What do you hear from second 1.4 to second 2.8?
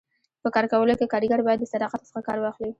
باید د صداقت څخه کار واخلي.